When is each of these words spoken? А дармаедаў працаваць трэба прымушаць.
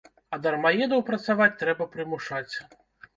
А 0.35 0.37
дармаедаў 0.45 1.03
працаваць 1.09 1.57
трэба 1.61 1.87
прымушаць. 1.97 2.53